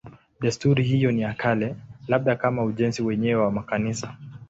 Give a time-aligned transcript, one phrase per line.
[0.41, 1.75] Desturi hiyo ni ya kale,
[2.07, 4.17] labda kama ujenzi wenyewe wa makanisa.